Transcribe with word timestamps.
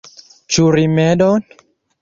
Ĉu 0.55 0.65
rimedon? 0.77 1.47